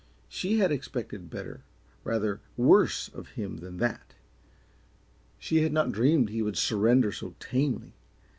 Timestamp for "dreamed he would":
5.91-6.57